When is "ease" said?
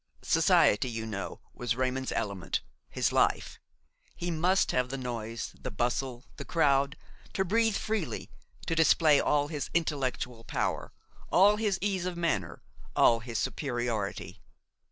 11.83-12.07